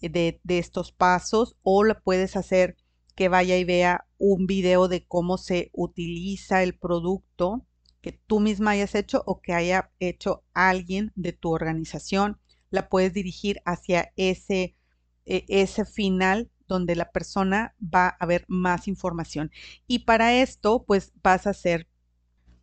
de, 0.00 0.40
de, 0.42 0.58
estos 0.58 0.92
pasos 0.92 1.56
o 1.62 1.84
lo 1.84 2.00
puedes 2.02 2.36
hacer 2.36 2.76
que 3.14 3.28
vaya 3.28 3.56
y 3.58 3.64
vea 3.64 4.06
un 4.18 4.46
video 4.46 4.88
de 4.88 5.06
cómo 5.06 5.38
se 5.38 5.70
utiliza 5.72 6.62
el 6.62 6.76
producto 6.76 7.66
que 8.02 8.12
tú 8.12 8.40
misma 8.40 8.72
hayas 8.72 8.94
hecho 8.94 9.22
o 9.26 9.40
que 9.40 9.54
haya 9.54 9.92
hecho 10.00 10.44
alguien 10.52 11.12
de 11.14 11.32
tu 11.32 11.50
organización. 11.50 12.38
La 12.70 12.88
puedes 12.88 13.12
dirigir 13.12 13.62
hacia 13.64 14.12
ese, 14.16 14.76
e, 15.24 15.44
ese 15.48 15.84
final 15.84 16.50
donde 16.72 16.96
la 16.96 17.10
persona 17.10 17.74
va 17.82 18.08
a 18.08 18.26
ver 18.26 18.44
más 18.48 18.88
información. 18.88 19.50
Y 19.86 20.00
para 20.00 20.34
esto, 20.34 20.84
pues 20.84 21.12
vas 21.22 21.46
a 21.46 21.50
hacer, 21.50 21.88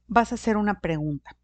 vas 0.07 0.31
a 0.31 0.35
hacer 0.35 0.57
una 0.57 0.81
pregunta. 0.81 1.37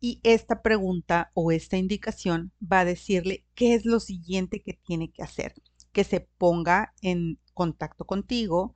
Y 0.00 0.20
esta 0.22 0.62
pregunta 0.62 1.30
o 1.34 1.52
esta 1.52 1.76
indicación 1.76 2.52
va 2.60 2.80
a 2.80 2.84
decirle 2.84 3.44
qué 3.54 3.74
es 3.74 3.84
lo 3.84 4.00
siguiente 4.00 4.62
que 4.62 4.74
tiene 4.74 5.10
que 5.10 5.22
hacer. 5.22 5.54
Que 5.92 6.04
se 6.04 6.20
ponga 6.38 6.94
en 7.02 7.38
contacto 7.54 8.04
contigo, 8.04 8.74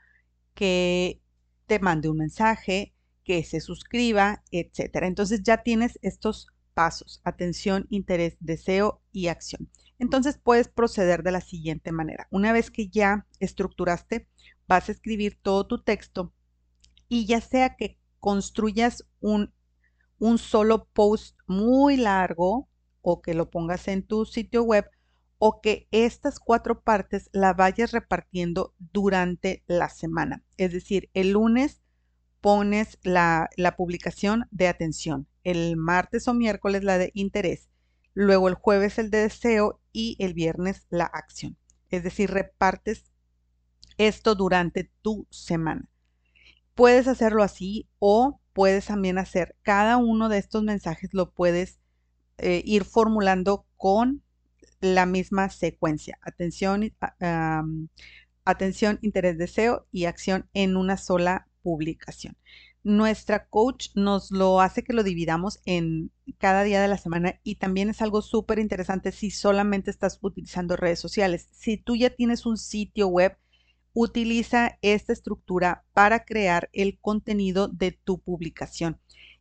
que 0.54 1.20
te 1.66 1.78
mande 1.78 2.08
un 2.08 2.18
mensaje, 2.18 2.94
que 3.24 3.44
se 3.44 3.60
suscriba, 3.60 4.42
etcétera. 4.50 5.06
Entonces 5.06 5.42
ya 5.42 5.62
tienes 5.62 5.98
estos 6.02 6.48
pasos, 6.74 7.20
atención, 7.24 7.86
interés, 7.90 8.36
deseo 8.40 9.02
y 9.12 9.28
acción. 9.28 9.70
Entonces 9.98 10.38
puedes 10.42 10.68
proceder 10.68 11.22
de 11.22 11.32
la 11.32 11.40
siguiente 11.40 11.92
manera. 11.92 12.26
Una 12.30 12.52
vez 12.52 12.70
que 12.70 12.88
ya 12.88 13.26
estructuraste, 13.40 14.28
vas 14.66 14.88
a 14.88 14.92
escribir 14.92 15.38
todo 15.40 15.66
tu 15.66 15.82
texto 15.82 16.32
y 17.08 17.26
ya 17.26 17.40
sea 17.40 17.76
que 17.76 17.98
construyas 18.20 19.04
un, 19.20 19.52
un 20.18 20.38
solo 20.38 20.86
post 20.86 21.36
muy 21.46 21.96
largo 21.96 22.68
o 23.02 23.20
que 23.20 23.34
lo 23.34 23.50
pongas 23.50 23.86
en 23.88 24.02
tu 24.02 24.24
sitio 24.24 24.62
web 24.62 24.86
o 25.38 25.60
que 25.60 25.88
estas 25.90 26.38
cuatro 26.38 26.80
partes 26.80 27.28
la 27.32 27.52
vayas 27.52 27.92
repartiendo 27.92 28.74
durante 28.78 29.62
la 29.66 29.90
semana. 29.90 30.42
Es 30.56 30.72
decir, 30.72 31.10
el 31.12 31.32
lunes 31.32 31.82
pones 32.40 32.98
la, 33.02 33.50
publicación 33.76 34.46
de 34.50 34.68
atención, 34.68 35.26
el 35.44 35.76
martes 35.76 36.28
o 36.28 36.34
miércoles 36.34 36.84
la 36.84 36.98
de 36.98 37.10
interés, 37.14 37.68
luego 38.14 38.48
el 38.48 38.54
jueves 38.54 38.98
el 38.98 39.10
de 39.10 39.18
deseo 39.18 39.80
y 39.92 40.16
el 40.18 40.34
viernes 40.34 40.86
la 40.88 41.04
acción. 41.04 41.56
Es 41.90 42.02
decir, 42.02 42.30
repartes 42.30 43.12
esto 43.98 44.34
durante 44.34 44.90
tu 45.02 45.26
semana. 45.30 45.88
Puedes 46.74 47.06
hacerlo 47.06 47.42
así 47.42 47.88
o 47.98 48.40
puedes 48.52 48.86
también 48.86 49.18
hacer 49.18 49.56
cada 49.62 49.96
uno 49.96 50.28
de 50.28 50.38
estos 50.38 50.62
mensajes, 50.62 51.10
lo 51.12 51.30
puedes 51.30 51.80
eh, 52.38 52.62
ir 52.64 52.84
formulando 52.84 53.66
con 53.76 54.22
la 54.80 55.06
misma 55.06 55.48
secuencia. 55.50 56.18
Atención, 56.22 56.92
atención, 58.44 58.98
interés, 59.02 59.38
deseo 59.38 59.86
y 59.90 60.04
acción 60.06 60.48
en 60.52 60.76
una 60.76 60.96
sola 60.96 61.48
publicación. 61.62 62.36
Nuestra 62.84 63.46
coach 63.46 63.88
nos 63.94 64.30
lo 64.30 64.60
hace 64.60 64.84
que 64.84 64.92
lo 64.92 65.02
dividamos 65.02 65.58
en 65.64 66.12
cada 66.38 66.62
día 66.64 66.82
de 66.82 66.88
la 66.88 66.98
semana 66.98 67.40
y 67.42 67.56
también 67.56 67.88
es 67.88 68.02
algo 68.02 68.20
súper 68.20 68.58
interesante 68.58 69.10
si 69.10 69.30
solamente 69.30 69.90
estás 69.90 70.18
utilizando 70.20 70.76
redes 70.76 71.00
sociales. 71.00 71.48
Si 71.50 71.78
tú 71.78 71.96
ya 71.96 72.10
tienes 72.10 72.44
un 72.44 72.58
sitio 72.58 73.08
web, 73.08 73.38
utiliza 73.94 74.78
esta 74.82 75.14
estructura 75.14 75.84
para 75.94 76.26
crear 76.26 76.68
el 76.74 76.98
contenido 77.00 77.68
de 77.68 77.92
tu 77.92 78.20
publicación 78.20 79.00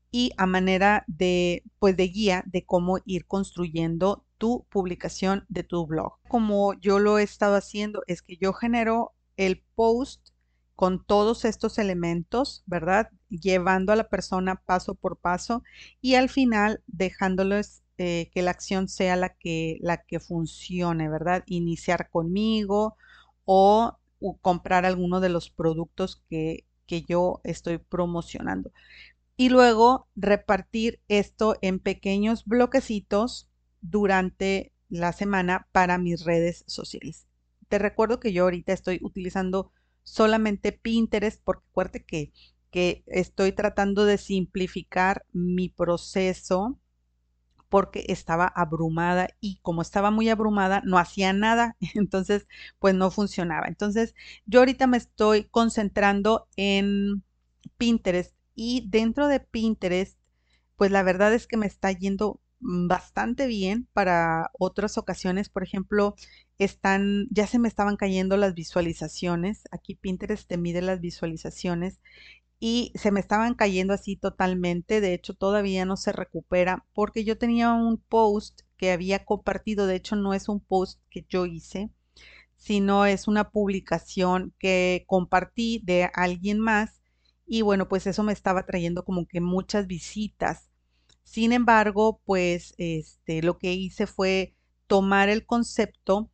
y 0.09 0.31
a 0.37 0.45
manera 0.45 1.03
de 1.07 1.63
pues 1.79 1.97
de 1.97 2.07
guía 2.07 2.43
de 2.45 2.65
cómo 2.65 2.99
ir 3.05 3.25
construyendo 3.25 4.25
tu 4.37 4.65
publicación 4.69 5.45
de 5.49 5.63
tu 5.63 5.85
blog. 5.85 6.13
Como 6.29 6.75
yo 6.75 6.99
lo 6.99 7.17
he 7.17 7.23
estado 7.23 7.55
haciendo 7.55 8.03
es 8.07 8.21
que 8.21 8.37
yo 8.37 8.53
genero 8.53 9.13
el 9.35 9.63
post 9.75 10.29
con 10.75 11.03
todos 11.03 11.45
estos 11.45 11.77
elementos, 11.77 12.63
¿verdad? 12.65 13.09
Llevando 13.41 13.91
a 13.91 13.95
la 13.95 14.09
persona 14.09 14.55
paso 14.55 14.93
por 14.93 15.17
paso 15.17 15.63
y 16.01 16.15
al 16.15 16.29
final 16.29 16.83
dejándoles 16.87 17.83
eh, 17.97 18.29
que 18.33 18.41
la 18.41 18.51
acción 18.51 18.87
sea 18.87 19.15
la 19.15 19.29
que, 19.29 19.77
la 19.81 20.03
que 20.03 20.19
funcione, 20.19 21.09
¿verdad? 21.09 21.43
Iniciar 21.47 22.09
conmigo 22.09 22.95
o, 23.45 23.97
comprar 24.41 24.85
alguno 24.85 25.19
de 25.19 25.29
los 25.29 25.49
productos 25.49 26.23
que, 26.29 26.65
que 26.87 27.01
yo 27.01 27.41
estoy 27.43 27.77
promocionando. 27.77 28.71
Y 29.35 29.49
luego 29.49 30.07
repartir 30.15 31.01
esto 31.07 31.57
en 31.61 31.79
pequeños 31.79 32.45
bloquecitos 32.45 33.49
durante 33.81 34.71
la 34.89 35.11
semana 35.11 35.67
para 35.71 35.97
mis 35.97 36.23
redes 36.23 36.63
sociales. 36.67 37.27
Te 37.67 37.79
recuerdo 37.79 38.19
que 38.19 38.31
yo 38.31 38.43
ahorita 38.43 38.73
estoy 38.73 38.99
utilizando 39.01 39.71
solamente 40.03 40.71
Pinterest 40.71 41.41
porque 41.43 41.65
acuérdate 41.71 42.03
que, 42.03 42.31
que 42.73 43.03
estoy 43.05 43.51
tratando 43.51 44.03
de 44.05 44.17
simplificar 44.17 45.25
mi 45.31 45.69
proceso 45.69 46.79
porque 47.69 48.05
estaba 48.09 48.47
abrumada 48.47 49.29
y 49.39 49.59
como 49.61 49.83
estaba 49.83 50.09
muy 50.11 50.27
abrumada 50.29 50.81
no 50.83 50.97
hacía 50.97 51.33
nada, 51.33 51.77
entonces 51.93 52.47
pues 52.79 52.95
no 52.95 53.11
funcionaba. 53.11 53.67
Entonces 53.67 54.15
yo 54.47 54.59
ahorita 54.59 54.87
me 54.87 54.97
estoy 54.97 55.45
concentrando 55.45 56.47
en 56.55 57.23
Pinterest 57.77 58.35
y 58.55 58.87
dentro 58.89 59.27
de 59.27 59.39
Pinterest 59.39 60.17
pues 60.75 60.89
la 60.89 61.03
verdad 61.03 61.31
es 61.33 61.45
que 61.45 61.57
me 61.57 61.67
está 61.67 61.91
yendo 61.91 62.41
bastante 62.59 63.45
bien 63.45 63.87
para 63.93 64.49
otras 64.57 64.97
ocasiones. 64.97 65.49
Por 65.49 65.63
ejemplo, 65.63 66.15
están, 66.57 67.27
ya 67.29 67.45
se 67.47 67.59
me 67.59 67.67
estaban 67.67 67.97
cayendo 67.97 68.37
las 68.37 68.53
visualizaciones. 68.55 69.63
Aquí 69.71 69.95
Pinterest 69.95 70.47
te 70.47 70.57
mide 70.57 70.81
las 70.81 71.01
visualizaciones 71.01 71.99
y 72.65 72.93
se 72.95 73.11
me 73.11 73.19
estaban 73.19 73.55
cayendo 73.55 73.93
así 73.93 74.15
totalmente. 74.15 75.01
De 75.01 75.13
hecho, 75.13 75.33
todavía 75.35 75.85
no 75.85 75.97
se 75.97 76.11
recupera 76.13 76.85
porque 76.93 77.23
yo 77.25 77.37
tenía 77.37 77.73
un 77.73 77.97
post 77.97 78.61
que 78.77 78.91
había 78.91 79.25
compartido. 79.25 79.87
De 79.87 79.95
hecho, 79.97 80.15
no 80.15 80.33
es 80.33 80.49
un 80.49 80.61
post 80.61 81.01
que 81.09 81.25
yo 81.29 81.45
hice, 81.45 81.89
sino 82.57 83.05
es 83.05 83.27
una 83.27 83.49
publicación 83.51 84.53
que 84.59 85.05
compartí 85.07 85.81
de 85.85 86.09
alguien 86.13 86.59
más. 86.59 87.01
Y 87.45 87.61
bueno, 87.61 87.87
pues 87.89 88.07
eso 88.07 88.23
me 88.23 88.33
estaba 88.33 88.65
trayendo 88.65 89.05
como 89.05 89.27
que 89.27 89.41
muchas 89.41 89.87
visitas 89.87 90.69
Sin 91.23 91.53
embargo, 91.53 92.21
pues 92.25 92.73
este, 92.77 93.43
lo 93.43 93.57
que 93.59 93.73
hice 93.73 94.07
fue 94.07 94.55
tomar 94.87 95.29
el 95.29 95.45
concepto 95.45 96.31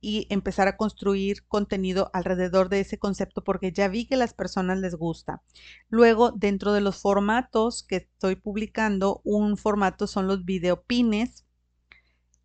y 0.00 0.26
empezar 0.30 0.68
a 0.68 0.76
construir 0.76 1.44
contenido 1.46 2.10
alrededor 2.12 2.68
de 2.68 2.80
ese 2.80 2.98
concepto 2.98 3.42
porque 3.42 3.72
ya 3.72 3.88
vi 3.88 4.06
que 4.06 4.16
las 4.16 4.32
personas 4.32 4.78
les 4.78 4.94
gusta. 4.94 5.42
Luego, 5.88 6.30
dentro 6.30 6.72
de 6.72 6.80
los 6.80 7.00
formatos 7.00 7.82
que 7.82 7.96
estoy 7.96 8.36
publicando, 8.36 9.20
un 9.24 9.56
formato 9.56 10.06
son 10.06 10.26
los 10.28 10.44
videopines 10.44 11.44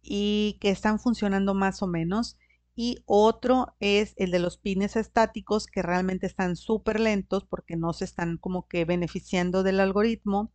y 0.02 0.58
que 0.60 0.70
están 0.70 1.00
funcionando 1.00 1.54
más 1.54 1.82
o 1.82 1.88
menos. 1.88 2.38
Y 2.76 3.04
otro 3.06 3.76
es 3.80 4.14
el 4.18 4.32
de 4.32 4.40
los 4.40 4.58
pines 4.58 4.96
estáticos 4.96 5.68
que 5.68 5.84
realmente 5.84 6.26
están 6.26 6.56
súper 6.56 7.00
lentos 7.00 7.46
porque 7.46 7.76
no 7.76 7.94
se 7.94 8.06
están 8.06 8.38
como 8.38 8.68
que 8.68 8.84
beneficiando 8.86 9.62
del 9.62 9.80
algoritmo. 9.80 10.52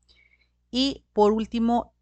Y 0.73 1.05
por 1.13 1.33
último, 1.33 1.95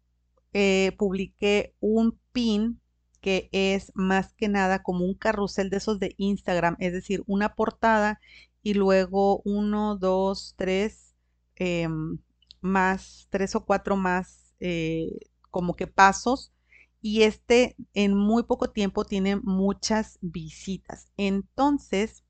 eh, 0.53 0.95
publiqué 0.97 1.75
un 1.79 2.19
pin 2.31 2.81
que 3.27 3.49
es 3.51 3.91
más 3.93 4.31
que 4.35 4.47
nada 4.47 4.83
como 4.83 5.03
un 5.03 5.13
carrusel 5.13 5.69
de 5.69 5.75
esos 5.75 5.99
de 5.99 6.15
Instagram, 6.17 6.77
es 6.79 6.93
decir, 6.93 7.25
una 7.27 7.55
portada 7.55 8.21
y 8.63 8.73
luego 8.73 9.41
uno, 9.43 9.97
dos, 9.97 10.53
tres, 10.55 11.13
em, 11.57 12.19
más, 12.61 13.27
tres 13.29 13.53
o 13.57 13.65
cuatro 13.65 13.97
más 13.97 14.55
eh, 14.61 15.09
como 15.51 15.75
que 15.75 15.87
pasos. 15.87 16.53
Y 17.01 17.23
este 17.23 17.75
en 17.93 18.15
muy 18.15 18.43
poco 18.43 18.69
tiempo 18.71 19.03
tiene 19.03 19.35
muchas 19.35 20.19
visitas. 20.21 21.11
Entonces, 21.17 22.23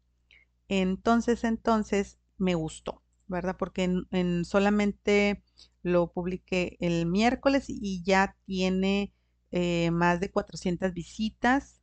entonces, 0.68 1.44
entonces 1.44 2.18
me 2.40 2.56
gustó, 2.56 3.04
¿verdad? 3.28 3.56
Porque 3.60 3.84
en 4.10 4.46
solamente 4.46 5.44
lo 5.84 6.12
publiqué 6.12 6.76
el 6.80 7.06
miércoles 7.06 7.66
y 7.68 8.02
ya 8.04 8.36
tiene 8.48 9.14
eh, 9.52 9.92
más 9.92 10.20
de 10.20 10.32
400 10.32 10.94
visitas 10.94 11.82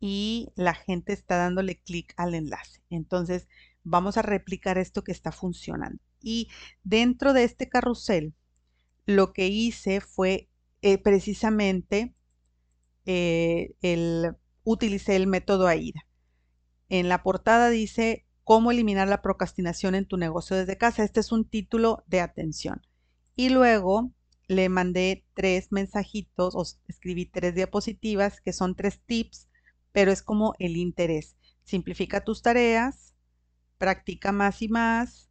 y 0.00 0.48
la 0.56 0.74
gente 0.74 1.12
está 1.12 1.36
dándole 1.36 1.80
clic 1.80 2.12
al 2.16 2.34
enlace. 2.34 2.82
Entonces, 2.90 3.48
vamos 3.84 4.16
a 4.16 4.22
replicar 4.22 4.78
esto 4.78 5.04
que 5.04 5.12
está 5.12 5.32
funcionando. 5.32 6.02
Y 6.20 6.48
dentro 6.82 7.32
de 7.32 7.44
este 7.44 7.68
carrusel, 7.68 8.34
lo 9.06 9.32
que 9.32 9.48
hice 9.48 10.00
fue 10.00 10.48
eh, 10.82 10.98
precisamente 10.98 12.14
eh, 13.06 13.74
el, 13.82 14.36
utilicé 14.64 15.16
el 15.16 15.26
método 15.26 15.66
AIDA. 15.66 16.06
En 16.88 17.08
la 17.08 17.22
portada 17.22 17.70
dice 17.70 18.26
cómo 18.44 18.70
eliminar 18.70 19.08
la 19.08 19.22
procrastinación 19.22 19.94
en 19.94 20.06
tu 20.06 20.16
negocio 20.16 20.56
desde 20.56 20.78
casa. 20.78 21.04
Este 21.04 21.20
es 21.20 21.32
un 21.32 21.48
título 21.48 22.04
de 22.06 22.20
atención. 22.20 22.82
Y 23.34 23.48
luego 23.48 24.12
le 24.52 24.68
mandé 24.68 25.24
tres 25.34 25.72
mensajitos 25.72 26.54
o 26.54 26.62
escribí 26.88 27.26
tres 27.26 27.54
diapositivas 27.54 28.40
que 28.40 28.52
son 28.52 28.74
tres 28.74 29.00
tips, 29.04 29.48
pero 29.92 30.12
es 30.12 30.22
como 30.22 30.54
el 30.58 30.76
interés. 30.76 31.36
Simplifica 31.64 32.24
tus 32.24 32.42
tareas, 32.42 33.14
practica 33.78 34.32
más 34.32 34.62
y 34.62 34.68
más, 34.68 35.28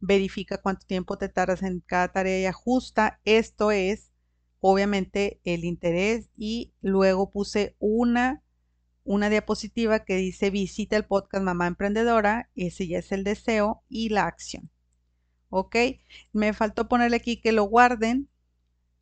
verifica 0.00 0.58
cuánto 0.58 0.86
tiempo 0.86 1.16
te 1.18 1.28
tardas 1.28 1.62
en 1.62 1.80
cada 1.80 2.08
tarea 2.08 2.40
y 2.40 2.46
ajusta. 2.46 3.20
Esto 3.24 3.70
es 3.70 4.12
obviamente 4.60 5.40
el 5.44 5.64
interés 5.64 6.30
y 6.36 6.72
luego 6.80 7.30
puse 7.30 7.76
una 7.78 8.42
una 9.04 9.28
diapositiva 9.28 10.04
que 10.04 10.16
dice 10.16 10.50
visita 10.50 10.96
el 10.96 11.04
podcast 11.04 11.44
Mamá 11.44 11.66
Emprendedora, 11.66 12.50
ese 12.54 12.86
ya 12.86 12.98
es 12.98 13.10
el 13.12 13.24
deseo 13.24 13.82
y 13.88 14.10
la 14.10 14.26
acción. 14.26 14.70
¿Ok? 15.48 15.76
Me 16.32 16.52
faltó 16.52 16.88
ponerle 16.88 17.16
aquí 17.16 17.40
que 17.40 17.52
lo 17.52 17.64
guarden 17.64 18.28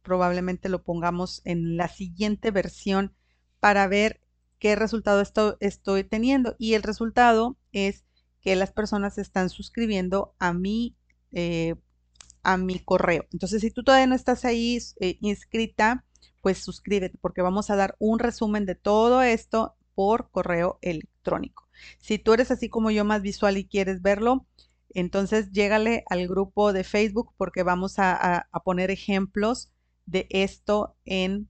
probablemente 0.02 0.69
lo 0.69 0.83
pongamos 0.83 1.42
en 1.45 1.76
la 1.76 1.88
siguiente 1.88 2.50
versión 2.50 3.14
para 3.61 3.87
ver 3.87 4.21
qué 4.59 4.76
resultado 4.76 5.23
estoy 5.61 6.04
teniendo. 6.04 6.54
Y 6.59 6.75
el 6.75 6.83
resultado 6.83 7.57
es 7.73 8.04
que 8.40 8.57
las 8.57 8.73
personas 8.73 9.19
están 9.19 9.50
suscribiendo 9.50 10.35
a 10.38 10.52
mi, 10.52 10.97
eh, 11.33 11.75
a 12.42 12.57
mi 12.57 12.78
correo. 12.78 13.26
Entonces, 13.33 13.61
si 13.61 13.71
tú 13.71 13.83
todavía 13.83 14.07
no 14.07 14.14
estás 14.14 14.45
ahí 14.45 14.78
eh, 15.00 15.19
inscrita, 15.21 16.04
pues 16.41 16.58
suscríbete 16.58 17.19
porque 17.21 17.43
vamos 17.43 17.71
a 17.71 17.76
dar 17.76 17.97
un 17.99 18.19
resumen 18.19 18.65
de 18.65 18.75
todo 18.75 19.23
esto 19.23 19.76
por 19.95 20.30
correo 20.30 20.78
electrónico. 20.80 21.69
Si 21.99 22.19
tú 22.19 22.32
eres 22.32 22.50
así 22.50 22.69
como 22.69 22.91
yo 22.91 23.04
más 23.04 23.21
visual 23.23 23.58
y 23.58 23.67
quieres 23.67 24.00
verlo, 24.00 24.47
entonces 24.91 25.50
llégale 25.52 26.04
al 26.08 26.26
grupo 26.26 26.73
de 26.73 26.84
Facebook 26.84 27.34
porque 27.36 27.63
vamos 27.63 27.99
a 27.99 28.49
poner 28.65 28.91
ejemplos 28.91 29.71
de 30.06 30.26
esto 30.30 30.97
en 31.04 31.49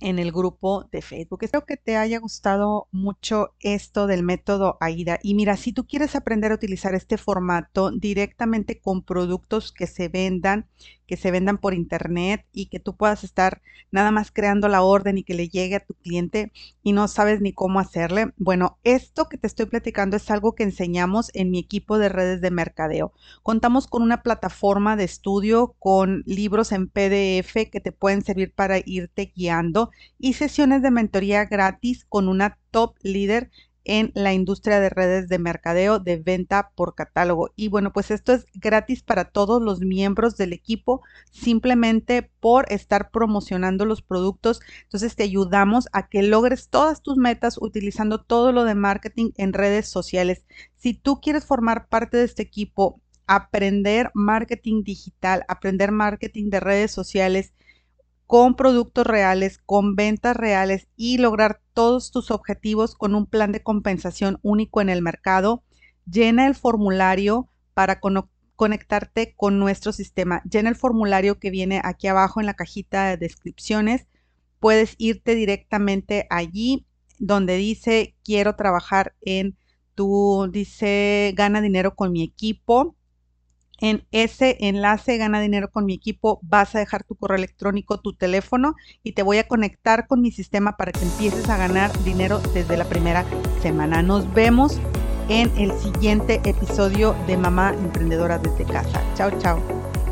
en 0.00 0.18
el 0.18 0.32
grupo 0.32 0.88
de 0.90 1.02
Facebook. 1.02 1.44
Espero 1.44 1.66
que 1.66 1.76
te 1.76 1.96
haya 1.96 2.18
gustado 2.18 2.88
mucho 2.90 3.54
esto 3.60 4.06
del 4.06 4.22
método 4.22 4.78
AIDA. 4.80 5.18
Y 5.22 5.34
mira, 5.34 5.56
si 5.56 5.72
tú 5.72 5.86
quieres 5.86 6.16
aprender 6.16 6.52
a 6.52 6.54
utilizar 6.54 6.94
este 6.94 7.18
formato 7.18 7.90
directamente 7.90 8.80
con 8.80 9.02
productos 9.02 9.72
que 9.72 9.86
se 9.86 10.08
vendan, 10.08 10.68
que 11.10 11.16
se 11.16 11.32
vendan 11.32 11.58
por 11.58 11.74
internet 11.74 12.46
y 12.52 12.66
que 12.66 12.78
tú 12.78 12.94
puedas 12.94 13.24
estar 13.24 13.62
nada 13.90 14.12
más 14.12 14.30
creando 14.30 14.68
la 14.68 14.82
orden 14.82 15.18
y 15.18 15.24
que 15.24 15.34
le 15.34 15.48
llegue 15.48 15.74
a 15.74 15.84
tu 15.84 15.94
cliente 15.94 16.52
y 16.84 16.92
no 16.92 17.08
sabes 17.08 17.40
ni 17.40 17.52
cómo 17.52 17.80
hacerle. 17.80 18.32
Bueno, 18.36 18.78
esto 18.84 19.28
que 19.28 19.36
te 19.36 19.48
estoy 19.48 19.66
platicando 19.66 20.16
es 20.16 20.30
algo 20.30 20.54
que 20.54 20.62
enseñamos 20.62 21.32
en 21.34 21.50
mi 21.50 21.58
equipo 21.58 21.98
de 21.98 22.10
redes 22.10 22.40
de 22.40 22.52
mercadeo. 22.52 23.12
Contamos 23.42 23.88
con 23.88 24.02
una 24.04 24.22
plataforma 24.22 24.94
de 24.94 25.02
estudio 25.02 25.74
con 25.80 26.22
libros 26.26 26.70
en 26.70 26.86
PDF 26.86 27.54
que 27.72 27.80
te 27.82 27.90
pueden 27.90 28.22
servir 28.22 28.54
para 28.54 28.78
irte 28.78 29.32
guiando 29.34 29.90
y 30.16 30.34
sesiones 30.34 30.80
de 30.80 30.92
mentoría 30.92 31.46
gratis 31.46 32.06
con 32.08 32.28
una 32.28 32.56
top 32.70 32.94
líder 33.02 33.50
en 33.84 34.12
la 34.14 34.32
industria 34.32 34.80
de 34.80 34.90
redes 34.90 35.28
de 35.28 35.38
mercadeo 35.38 35.98
de 35.98 36.16
venta 36.16 36.70
por 36.74 36.94
catálogo. 36.94 37.50
Y 37.56 37.68
bueno, 37.68 37.92
pues 37.92 38.10
esto 38.10 38.32
es 38.32 38.46
gratis 38.54 39.02
para 39.02 39.24
todos 39.24 39.62
los 39.62 39.80
miembros 39.80 40.36
del 40.36 40.52
equipo 40.52 41.02
simplemente 41.30 42.30
por 42.40 42.70
estar 42.72 43.10
promocionando 43.10 43.84
los 43.84 44.02
productos. 44.02 44.60
Entonces 44.82 45.16
te 45.16 45.22
ayudamos 45.22 45.88
a 45.92 46.08
que 46.08 46.22
logres 46.22 46.68
todas 46.68 47.02
tus 47.02 47.16
metas 47.16 47.58
utilizando 47.60 48.20
todo 48.22 48.52
lo 48.52 48.64
de 48.64 48.74
marketing 48.74 49.30
en 49.36 49.52
redes 49.52 49.88
sociales. 49.88 50.44
Si 50.76 50.94
tú 50.94 51.20
quieres 51.20 51.44
formar 51.44 51.88
parte 51.88 52.16
de 52.16 52.24
este 52.24 52.42
equipo, 52.42 53.00
aprender 53.26 54.10
marketing 54.12 54.82
digital, 54.82 55.44
aprender 55.46 55.92
marketing 55.92 56.50
de 56.50 56.60
redes 56.60 56.90
sociales, 56.90 57.52
con 58.30 58.54
productos 58.54 59.04
reales, 59.04 59.58
con 59.58 59.96
ventas 59.96 60.36
reales 60.36 60.86
y 60.94 61.18
lograr 61.18 61.60
todos 61.74 62.12
tus 62.12 62.30
objetivos 62.30 62.94
con 62.94 63.16
un 63.16 63.26
plan 63.26 63.50
de 63.50 63.64
compensación 63.64 64.38
único 64.42 64.80
en 64.80 64.88
el 64.88 65.02
mercado, 65.02 65.64
llena 66.08 66.46
el 66.46 66.54
formulario 66.54 67.50
para 67.74 67.98
conectarte 68.54 69.34
con 69.36 69.58
nuestro 69.58 69.90
sistema. 69.90 70.44
Llena 70.48 70.68
el 70.68 70.76
formulario 70.76 71.40
que 71.40 71.50
viene 71.50 71.80
aquí 71.82 72.06
abajo 72.06 72.38
en 72.38 72.46
la 72.46 72.54
cajita 72.54 73.08
de 73.08 73.16
descripciones. 73.16 74.06
Puedes 74.60 74.94
irte 74.98 75.34
directamente 75.34 76.28
allí 76.30 76.86
donde 77.18 77.56
dice 77.56 78.14
quiero 78.22 78.54
trabajar 78.54 79.16
en 79.22 79.58
tu, 79.96 80.48
dice 80.52 81.34
gana 81.36 81.60
dinero 81.60 81.96
con 81.96 82.12
mi 82.12 82.22
equipo 82.22 82.94
en 83.80 84.06
ese 84.12 84.56
enlace 84.60 85.16
Gana 85.16 85.40
Dinero 85.40 85.70
con 85.70 85.86
mi 85.86 85.94
equipo 85.94 86.38
vas 86.42 86.74
a 86.74 86.78
dejar 86.78 87.04
tu 87.04 87.14
correo 87.16 87.38
electrónico, 87.38 88.00
tu 88.00 88.14
teléfono 88.14 88.74
y 89.02 89.12
te 89.12 89.22
voy 89.22 89.38
a 89.38 89.48
conectar 89.48 90.06
con 90.06 90.20
mi 90.20 90.30
sistema 90.30 90.76
para 90.76 90.92
que 90.92 91.02
empieces 91.02 91.48
a 91.48 91.56
ganar 91.56 91.90
dinero 92.04 92.40
desde 92.54 92.76
la 92.76 92.84
primera 92.84 93.24
semana. 93.62 94.02
Nos 94.02 94.32
vemos 94.34 94.80
en 95.28 95.50
el 95.56 95.72
siguiente 95.78 96.40
episodio 96.44 97.14
de 97.26 97.36
Mamá 97.36 97.72
Emprendedora 97.72 98.38
desde 98.38 98.64
casa. 98.64 99.02
Chao, 99.14 99.30
chao. 99.38 99.60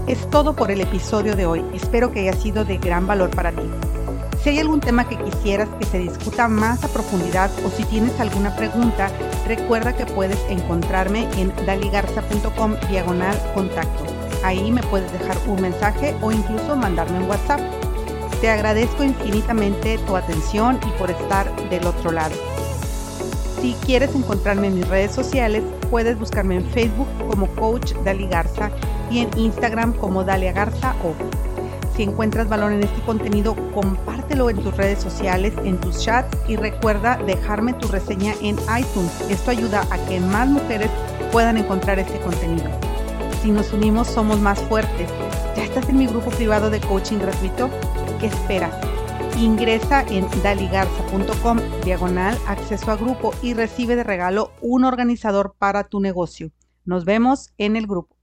Es 0.06 0.28
todo 0.30 0.56
por 0.56 0.70
el 0.70 0.80
episodio 0.80 1.36
de 1.36 1.44
hoy. 1.44 1.64
Espero 1.74 2.12
que 2.12 2.20
haya 2.20 2.32
sido 2.32 2.64
de 2.64 2.78
gran 2.78 3.06
valor 3.06 3.30
para 3.30 3.52
ti. 3.52 3.68
Si 4.42 4.50
hay 4.50 4.60
algún 4.60 4.80
tema 4.80 5.08
que 5.08 5.16
quisieras 5.16 5.68
que 5.80 5.86
se 5.86 5.98
discuta 5.98 6.46
más 6.46 6.84
a 6.84 6.88
profundidad 6.88 7.50
o 7.66 7.70
si 7.70 7.84
tienes 7.84 8.18
alguna 8.20 8.54
pregunta, 8.54 9.10
recuerda 9.46 9.96
que 9.96 10.06
puedes 10.06 10.38
encontrarme 10.48 11.28
en 11.36 11.52
daligarza.com 11.66 12.76
diagonal 12.88 13.36
contacto. 13.54 14.04
Ahí 14.44 14.70
me 14.70 14.82
puedes 14.84 15.10
dejar 15.12 15.36
un 15.48 15.60
mensaje 15.60 16.14
o 16.22 16.30
incluso 16.30 16.76
mandarme 16.76 17.18
un 17.18 17.28
WhatsApp. 17.28 17.60
Te 18.40 18.48
agradezco 18.48 19.02
infinitamente 19.02 19.98
tu 20.06 20.16
atención 20.16 20.78
y 20.86 20.98
por 20.98 21.10
estar 21.10 21.52
del 21.68 21.84
otro 21.86 22.12
lado. 22.12 22.36
Si 23.60 23.74
quieres 23.84 24.14
encontrarme 24.14 24.68
en 24.68 24.76
mis 24.76 24.88
redes 24.88 25.10
sociales, 25.10 25.64
puedes 25.90 26.16
buscarme 26.16 26.56
en 26.56 26.64
Facebook 26.70 27.08
como 27.28 27.48
Coach 27.56 27.92
Dali 28.04 28.28
Garza 28.28 28.70
y 29.10 29.18
en 29.18 29.36
Instagram 29.36 29.94
como 29.94 30.22
Dalia 30.22 30.52
Garza 30.52 30.94
o 31.02 31.12
si 31.98 32.04
encuentras 32.04 32.48
valor 32.48 32.70
en 32.70 32.84
este 32.84 33.02
contenido, 33.02 33.56
compártelo 33.74 34.50
en 34.50 34.62
tus 34.62 34.76
redes 34.76 35.00
sociales, 35.00 35.52
en 35.64 35.80
tus 35.80 35.98
chats 35.98 36.38
y 36.46 36.54
recuerda 36.54 37.16
dejarme 37.26 37.72
tu 37.72 37.88
reseña 37.88 38.34
en 38.40 38.54
iTunes. 38.78 39.20
Esto 39.28 39.50
ayuda 39.50 39.84
a 39.90 39.98
que 40.06 40.20
más 40.20 40.48
mujeres 40.48 40.90
puedan 41.32 41.56
encontrar 41.56 41.98
este 41.98 42.20
contenido. 42.20 42.70
Si 43.42 43.50
nos 43.50 43.72
unimos 43.72 44.06
somos 44.06 44.38
más 44.38 44.60
fuertes. 44.60 45.10
¿Ya 45.56 45.64
estás 45.64 45.88
en 45.88 45.98
mi 45.98 46.06
grupo 46.06 46.30
privado 46.30 46.70
de 46.70 46.80
coaching 46.80 47.18
gratuito? 47.18 47.68
¿Qué 48.20 48.26
esperas? 48.26 48.72
Ingresa 49.36 50.02
en 50.02 50.24
daligarza.com 50.44 51.58
diagonal 51.84 52.38
acceso 52.46 52.92
a 52.92 52.96
grupo 52.96 53.32
y 53.42 53.54
recibe 53.54 53.96
de 53.96 54.04
regalo 54.04 54.52
un 54.60 54.84
organizador 54.84 55.56
para 55.58 55.82
tu 55.82 55.98
negocio. 55.98 56.52
Nos 56.84 57.04
vemos 57.04 57.52
en 57.58 57.74
el 57.74 57.88
grupo. 57.88 58.17